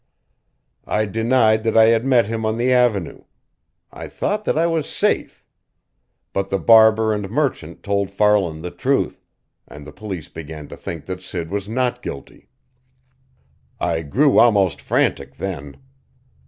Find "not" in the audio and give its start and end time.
11.69-12.01